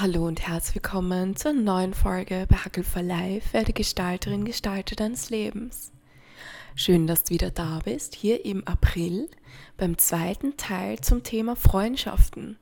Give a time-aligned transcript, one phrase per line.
[0.00, 5.28] Hallo und herzlich willkommen zur neuen Folge bei Hackel for Life, werde Gestalterin, Gestalter deines
[5.28, 5.90] Lebens.
[6.76, 9.28] Schön, dass du wieder da bist, hier im April
[9.76, 12.58] beim zweiten Teil zum Thema Freundschaften.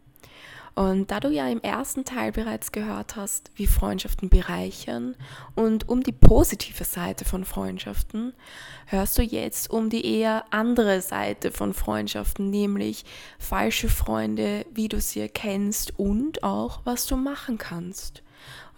[0.77, 5.17] Und da du ja im ersten Teil bereits gehört hast, wie Freundschaften bereichern
[5.55, 8.35] und um die positive Seite von Freundschaften,
[8.85, 13.07] hörst du jetzt um die eher andere Seite von Freundschaften, nämlich
[13.39, 18.23] falsche Freunde, wie du sie erkennst und auch, was du machen kannst.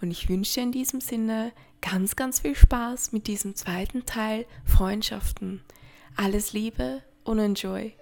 [0.01, 4.45] Und ich wünsche dir in diesem Sinne ganz, ganz viel Spaß mit diesem zweiten Teil
[4.63, 5.65] Freundschaften.
[6.15, 7.93] Alles Liebe und enjoy!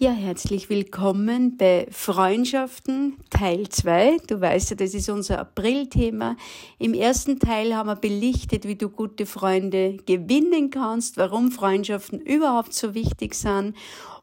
[0.00, 4.18] Ja, herzlich willkommen bei Freundschaften Teil 2.
[4.28, 6.36] Du weißt ja, das ist unser April-Thema.
[6.78, 12.74] Im ersten Teil haben wir belichtet, wie du gute Freunde gewinnen kannst, warum Freundschaften überhaupt
[12.74, 13.74] so wichtig sind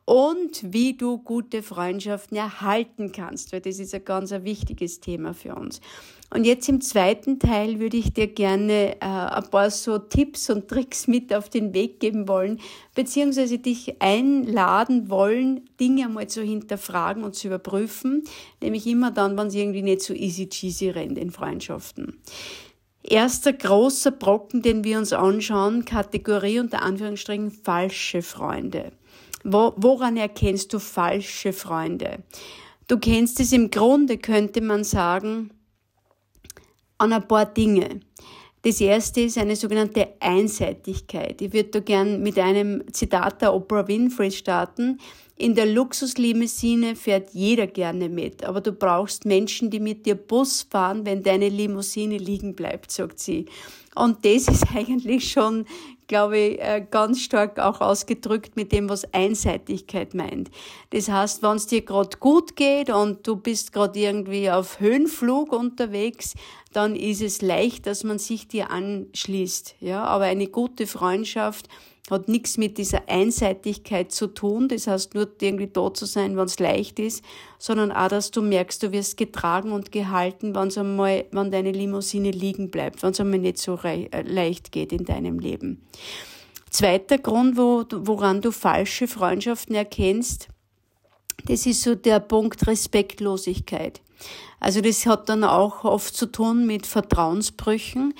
[0.05, 5.33] und wie du gute Freundschaften erhalten kannst, weil das ist ein ganz ein wichtiges Thema
[5.33, 5.81] für uns.
[6.31, 10.67] Und jetzt im zweiten Teil würde ich dir gerne äh, ein paar so Tipps und
[10.67, 12.59] Tricks mit auf den Weg geben wollen,
[12.93, 18.23] beziehungsweise dich einladen wollen, Dinge einmal zu hinterfragen und zu überprüfen,
[18.61, 22.19] nämlich immer dann, wenn es irgendwie nicht so easy cheesy rennt in Freundschaften.
[23.01, 28.91] Erster großer Brocken, den wir uns anschauen, Kategorie unter Anführungsstrichen falsche Freunde.
[29.47, 32.23] Wo, woran erkennst du falsche Freunde?
[32.87, 35.51] Du kennst es im Grunde, könnte man sagen,
[36.97, 37.99] an ein paar Dinge.
[38.63, 41.39] Das erste ist eine sogenannte Einseitigkeit.
[41.43, 44.99] Ich würde da gern mit einem Zitat der Oprah Winfrey starten.
[45.37, 50.65] In der Luxuslimousine fährt jeder gerne mit, aber du brauchst Menschen, die mit dir Bus
[50.69, 53.45] fahren, wenn deine Limousine liegen bleibt, sagt sie.
[53.95, 55.65] Und das ist eigentlich schon,
[56.07, 60.51] glaube ich, äh, ganz stark auch ausgedrückt mit dem, was Einseitigkeit meint.
[60.91, 65.51] Das heißt, wenn es dir gerade gut geht und du bist gerade irgendwie auf Höhenflug
[65.51, 66.35] unterwegs,
[66.71, 69.75] dann ist es leicht, dass man sich dir anschließt.
[69.81, 71.67] Ja, aber eine gute Freundschaft
[72.11, 76.45] hat nichts mit dieser Einseitigkeit zu tun, das heißt nur irgendwie da zu sein, wenn
[76.45, 77.23] es leicht ist,
[77.57, 81.71] sondern auch, dass du merkst, du wirst getragen und gehalten, wenn es einmal, wenn deine
[81.71, 85.81] Limousine liegen bleibt, wenn es einmal nicht so äh, leicht geht in deinem Leben.
[86.69, 90.49] Zweiter Grund, wo, woran du falsche Freundschaften erkennst,
[91.47, 94.01] das ist so der Punkt Respektlosigkeit.
[94.59, 98.13] Also das hat dann auch oft zu tun mit Vertrauensbrüchen,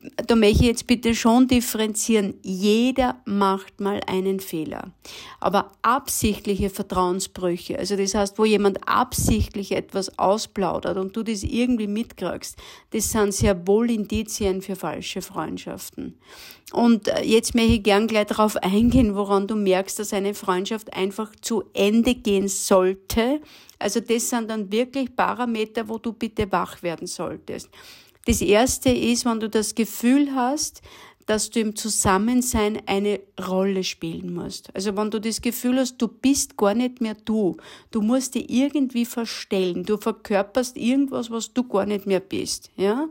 [0.00, 2.34] da möchte ich jetzt bitte schon differenzieren.
[2.42, 4.92] Jeder macht mal einen Fehler.
[5.40, 11.86] Aber absichtliche Vertrauensbrüche, also das heißt, wo jemand absichtlich etwas ausplaudert und du das irgendwie
[11.86, 12.56] mitkriegst,
[12.92, 16.18] das sind sehr wohl Indizien für falsche Freundschaften.
[16.72, 20.94] Und äh, jetzt möchte ich gern gleich darauf eingehen, woran du merkst, dass eine Freundschaft
[20.94, 23.42] einfach zu Ende gehen sollte.
[23.78, 27.68] Also das sind dann wirklich Parameter, wo du bitte wach werden solltest.
[28.26, 30.82] Das erste ist, wenn du das Gefühl hast,
[31.26, 34.74] dass du im Zusammensein eine Rolle spielen musst.
[34.74, 37.56] Also wenn du das Gefühl hast, du bist gar nicht mehr du,
[37.92, 43.08] du musst dich irgendwie verstellen, du verkörperst irgendwas, was du gar nicht mehr bist, ja?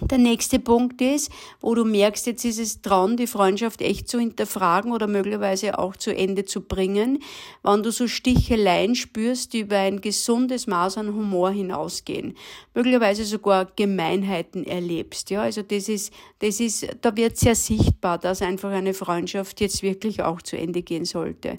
[0.00, 1.30] Der nächste Punkt ist,
[1.60, 5.96] wo du merkst, jetzt ist es dran, die Freundschaft echt zu hinterfragen oder möglicherweise auch
[5.96, 7.22] zu Ende zu bringen,
[7.62, 12.34] wenn du so Sticheleien spürst, die über ein gesundes Maß an Humor hinausgehen.
[12.74, 15.28] Möglicherweise sogar Gemeinheiten erlebst.
[15.28, 19.82] Ja, also das ist, das ist, da wird sehr sichtbar, dass einfach eine Freundschaft jetzt
[19.82, 21.58] wirklich auch zu Ende gehen sollte.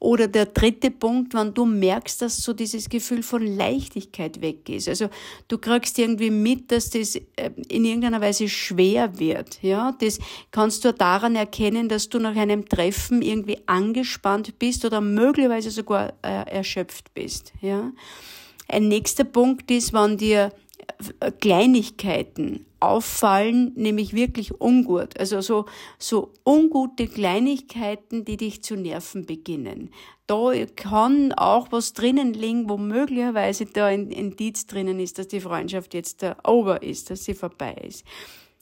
[0.00, 4.88] Oder der dritte Punkt, wenn du merkst, dass so dieses Gefühl von Leichtigkeit weg ist.
[4.88, 5.08] Also
[5.48, 9.60] du kriegst irgendwie mit, dass das äh, in irgendeiner Weise schwer wird.
[9.62, 10.20] Ja, das
[10.52, 16.12] kannst du daran erkennen, dass du nach einem Treffen irgendwie angespannt bist oder möglicherweise sogar
[16.22, 17.52] äh, erschöpft bist.
[17.60, 17.92] Ja.
[18.68, 20.52] Ein nächster Punkt ist, wenn dir
[21.40, 25.18] Kleinigkeiten auffallen, nämlich wirklich ungut.
[25.18, 25.66] Also so,
[25.98, 29.90] so ungute Kleinigkeiten, die dich zu nerven beginnen.
[30.26, 35.40] Da kann auch was drinnen liegen, wo möglicherweise da ein Indiz drinnen ist, dass die
[35.40, 38.04] Freundschaft jetzt da over ist, dass sie vorbei ist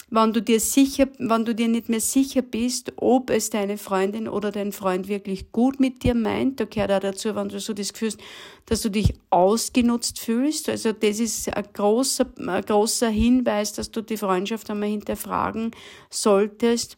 [0.08, 4.28] wenn du dir sicher, wenn du dir nicht mehr sicher bist, ob es deine Freundin
[4.28, 7.72] oder dein Freund wirklich gut mit dir meint, da gehört auch dazu, wenn du so
[7.72, 8.20] das Gefühl hast,
[8.66, 10.68] dass du dich ausgenutzt fühlst.
[10.68, 15.72] Also das ist ein großer, ein großer Hinweis, dass du die Freundschaft einmal hinterfragen
[16.08, 16.96] solltest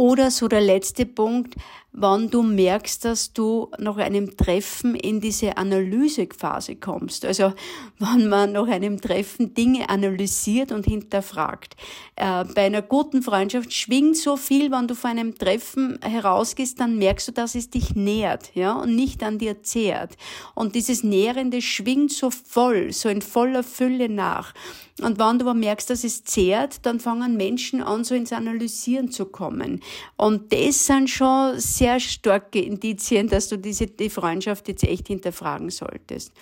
[0.00, 1.56] Oder so der letzte Punkt,
[1.92, 7.26] wann du merkst, dass du nach einem Treffen in diese Analysephase kommst.
[7.26, 7.52] Also
[7.98, 11.76] wann man nach einem Treffen Dinge analysiert und hinterfragt.
[12.16, 16.96] Äh, bei einer guten Freundschaft schwingt so viel, wenn du vor einem Treffen herausgehst, dann
[16.96, 20.16] merkst du, dass es dich nährt, ja, und nicht an dir zehrt.
[20.54, 24.54] Und dieses Nährende schwingt so voll, so in voller Fülle nach.
[25.02, 29.10] Und wenn du aber merkst, dass es zehrt, dann fangen Menschen an, so ins Analysieren
[29.10, 29.80] zu kommen.
[30.16, 35.70] Und das sind schon sehr starke Indizien, dass du diese, die Freundschaft jetzt echt hinterfragen
[35.70, 36.32] solltest.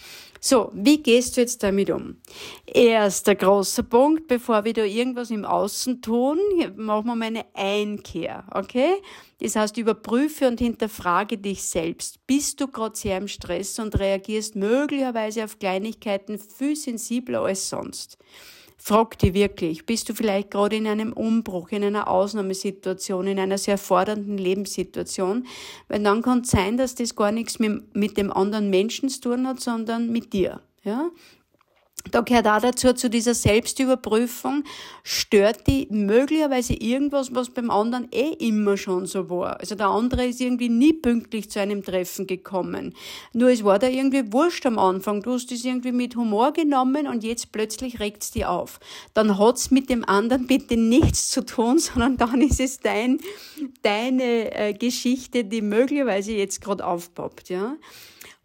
[0.41, 2.17] So, wie gehst du jetzt damit um?
[2.65, 6.39] Erster großer Punkt, bevor wir da irgendwas im Außen tun,
[6.77, 9.03] machen wir mal eine Einkehr, okay?
[9.41, 12.25] Das heißt, überprüfe und hinterfrage dich selbst.
[12.27, 18.19] Bist du gerade sehr im Stress und reagierst möglicherweise auf Kleinigkeiten viel sensibler als sonst?
[18.81, 23.59] Frag dich wirklich, bist du vielleicht gerade in einem Umbruch, in einer Ausnahmesituation, in einer
[23.59, 25.47] sehr fordernden Lebenssituation?
[25.89, 29.21] Weil dann kann es sein, dass das gar nichts mit, mit dem anderen Menschen zu
[29.21, 30.61] tun hat, sondern mit dir.
[30.85, 31.11] Ja?
[32.11, 34.65] Da gehört auch dazu, zu dieser Selbstüberprüfung,
[35.03, 39.61] stört die möglicherweise irgendwas, was beim anderen eh immer schon so war.
[39.61, 42.95] Also der andere ist irgendwie nie pünktlich zu einem Treffen gekommen.
[43.33, 45.23] Nur es war da irgendwie wurscht am Anfang.
[45.23, 48.81] Du hast es irgendwie mit Humor genommen und jetzt plötzlich regt's die auf.
[49.15, 53.19] Dann hat's mit dem anderen bitte nichts zu tun, sondern dann ist es dein,
[53.83, 57.77] deine äh, Geschichte, die möglicherweise jetzt gerade aufpoppt, ja.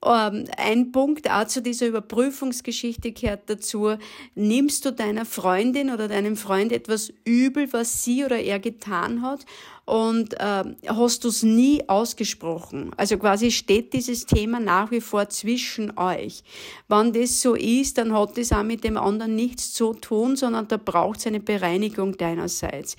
[0.06, 3.96] Ähm, ein Punkt auch zu dieser Überprüfungsgeschichte gehört dazu,
[4.36, 9.46] nimmst du deiner Freundin oder deinem Freund etwas übel, was sie oder er getan hat
[9.86, 12.92] und äh, hast du es nie ausgesprochen.
[12.96, 16.44] Also quasi steht dieses Thema nach wie vor zwischen euch.
[16.88, 20.68] Wenn das so ist, dann hat das auch mit dem anderen nichts zu tun, sondern
[20.68, 22.96] da braucht es eine Bereinigung deinerseits.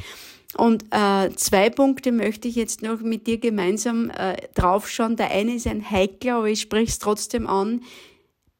[0.56, 5.16] Und äh, zwei Punkte möchte ich jetzt noch mit dir gemeinsam äh, draufschauen.
[5.16, 7.80] Der eine ist ein heikler, aber ich spreche es trotzdem an.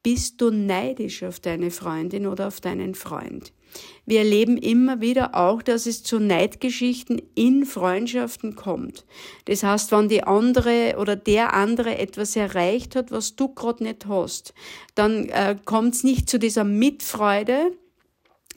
[0.03, 3.53] Bist du neidisch auf deine Freundin oder auf deinen Freund?
[4.05, 9.03] Wir erleben immer wieder auch, dass es zu Neidgeschichten in Freundschaften kommt.
[9.45, 14.05] Das heißt, wenn die andere oder der andere etwas erreicht hat, was du gerade nicht
[14.05, 14.53] hast,
[14.93, 17.71] dann äh, kommt es nicht zu dieser Mitfreude,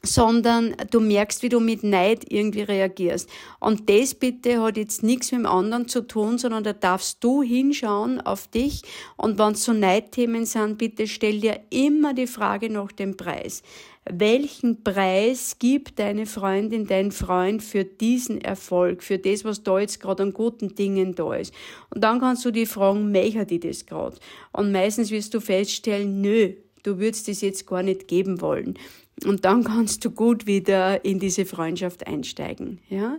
[0.03, 3.29] sondern du merkst, wie du mit Neid irgendwie reagierst.
[3.61, 7.43] Und das bitte hat jetzt nichts mit dem anderen zu tun, sondern da darfst du
[7.43, 8.83] hinschauen auf dich.
[9.17, 13.63] Und wenn es so Neidthemen sind, bitte stell dir immer die Frage nach dem Preis.
[14.11, 20.01] Welchen Preis gibt deine Freundin, dein Freund für diesen Erfolg, für das, was da jetzt
[20.01, 21.53] gerade an guten Dingen da ist?
[21.95, 24.17] Und dann kannst du die fragen, möchte die das gerade?
[24.53, 26.55] Und meistens wirst du feststellen, nö,
[26.85, 28.79] du würdest das jetzt gar nicht geben wollen.
[29.25, 33.19] Und dann kannst du gut wieder in diese Freundschaft einsteigen, ja.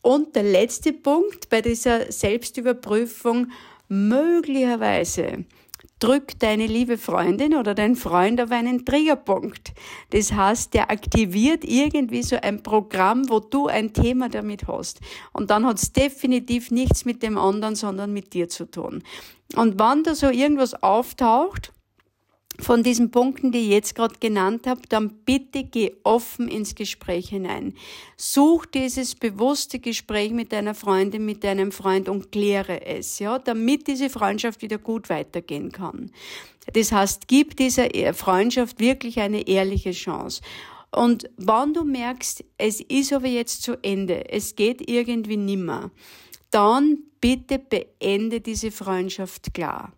[0.00, 3.52] Und der letzte Punkt bei dieser Selbstüberprüfung,
[3.88, 5.44] möglicherweise
[6.02, 9.72] drückt deine liebe Freundin oder dein Freund auf einen Triggerpunkt.
[10.10, 15.00] Das heißt, der aktiviert irgendwie so ein Programm, wo du ein Thema damit hast.
[15.32, 19.04] Und dann hat es definitiv nichts mit dem anderen, sondern mit dir zu tun.
[19.54, 21.72] Und wann da so irgendwas auftaucht,
[22.62, 27.28] von diesen Punkten, die ich jetzt gerade genannt habe, dann bitte geh offen ins Gespräch
[27.28, 27.74] hinein.
[28.16, 33.86] Such dieses bewusste Gespräch mit deiner Freundin, mit deinem Freund und kläre es, ja, damit
[33.86, 36.10] diese Freundschaft wieder gut weitergehen kann.
[36.72, 40.42] Das heißt, gib dieser Freundschaft wirklich eine ehrliche Chance.
[40.94, 45.90] Und wenn du merkst, es ist aber jetzt zu Ende, es geht irgendwie nimmer,
[46.50, 49.92] dann bitte beende diese Freundschaft klar.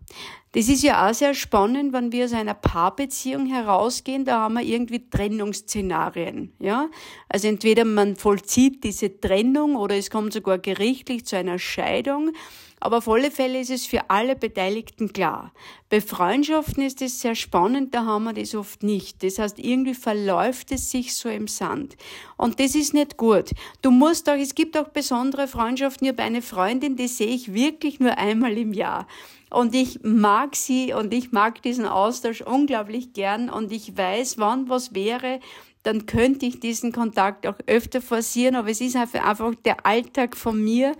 [0.54, 4.62] Das ist ja auch sehr spannend, wenn wir aus einer Paarbeziehung herausgehen, da haben wir
[4.62, 6.90] irgendwie Trennungsszenarien, ja.
[7.28, 12.30] Also entweder man vollzieht diese Trennung oder es kommt sogar gerichtlich zu einer Scheidung.
[12.84, 15.54] Aber auf alle Fälle ist es für alle Beteiligten klar.
[15.88, 19.22] Bei Freundschaften ist es sehr spannend, da haben wir das oft nicht.
[19.22, 21.96] Das heißt, irgendwie verläuft es sich so im Sand.
[22.36, 23.52] Und das ist nicht gut.
[23.80, 26.06] Du musst auch, es gibt auch besondere Freundschaften.
[26.06, 29.06] Ich habe eine Freundin, die sehe ich wirklich nur einmal im Jahr.
[29.48, 34.68] Und ich mag sie und ich mag diesen Austausch unglaublich gern und ich weiß, wann
[34.68, 35.40] was wäre,
[35.84, 40.62] dann könnte ich diesen Kontakt auch öfter forcieren, aber es ist einfach der Alltag von
[40.62, 40.92] mir,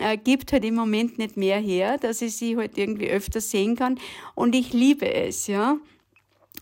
[0.00, 3.76] äh, gibt halt im Moment nicht mehr her, dass ich sie halt irgendwie öfter sehen
[3.76, 3.98] kann
[4.34, 5.78] und ich liebe es, ja.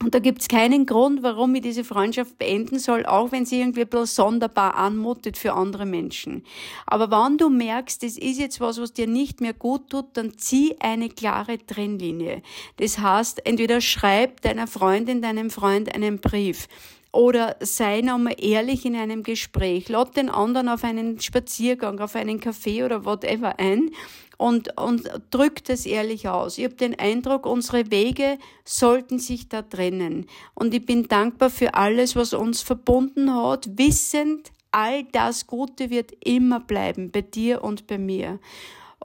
[0.02, 3.86] Und da gibt's keinen Grund, warum ich diese Freundschaft beenden soll, auch wenn sie irgendwie
[3.86, 6.44] bloß sonderbar anmutet für andere Menschen.
[6.86, 10.36] Aber wenn du merkst, das ist jetzt was, was dir nicht mehr gut tut, dann
[10.36, 12.42] zieh eine klare Trennlinie.
[12.76, 16.68] Das heißt, entweder schreib deiner Freundin, deinem Freund einen Brief
[17.16, 19.88] oder sei nochmal ehrlich in einem Gespräch.
[19.88, 23.90] Lad den anderen auf einen Spaziergang, auf einen Kaffee oder whatever ein
[24.36, 26.58] und, und drück das ehrlich aus.
[26.58, 30.26] Ich habe den Eindruck, unsere Wege sollten sich da trennen.
[30.54, 36.12] Und ich bin dankbar für alles, was uns verbunden hat, wissend, all das Gute wird
[36.22, 38.38] immer bleiben, bei dir und bei mir.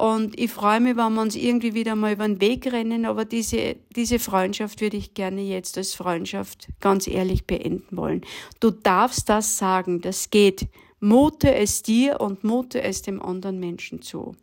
[0.01, 3.23] Und ich freue mich, wenn wir uns irgendwie wieder mal über den Weg rennen, aber
[3.23, 8.25] diese, diese Freundschaft würde ich gerne jetzt als Freundschaft ganz ehrlich beenden wollen.
[8.59, 10.65] Du darfst das sagen, das geht.
[11.01, 14.35] Mute es dir und mute es dem anderen Menschen zu.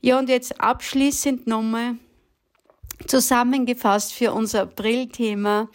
[0.00, 1.94] Ja, und jetzt abschließend nochmal
[3.06, 5.68] zusammengefasst für unser April-Thema.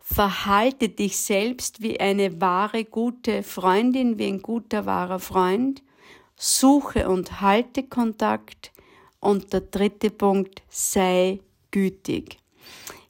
[0.00, 5.82] Verhalte dich selbst wie eine wahre, gute Freundin, wie ein guter, wahrer Freund
[6.36, 8.72] suche und halte Kontakt.
[9.20, 11.40] Und der dritte Punkt, sei
[11.70, 12.38] gütig.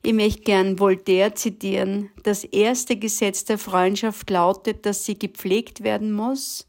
[0.02, 2.10] Ich möchte gern Voltaire zitieren.
[2.22, 6.66] Das erste Gesetz der Freundschaft lautet, dass sie gepflegt werden muss.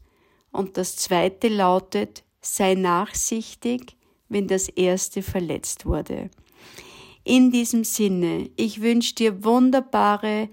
[0.50, 3.96] Und das zweite lautet, sei nachsichtig,
[4.28, 6.30] wenn das erste verletzt wurde.
[7.24, 10.48] In diesem Sinne, ich wünsche dir wunderbare,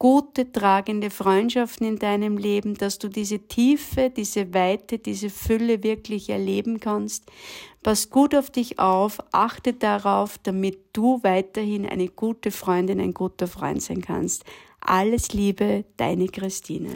[0.00, 6.30] gute, tragende Freundschaften in deinem Leben, dass du diese Tiefe, diese Weite, diese Fülle wirklich
[6.30, 7.24] erleben kannst.
[7.82, 13.46] Pass gut auf dich auf, achte darauf, damit du weiterhin eine gute Freundin, ein guter
[13.46, 14.44] Freund sein kannst.
[14.80, 16.92] Alles Liebe, deine Christine.